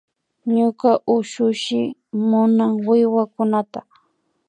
Ñuka 0.55 0.89
ushushi 1.17 1.81
munan 2.29 2.71
wiwakunata 2.87 3.79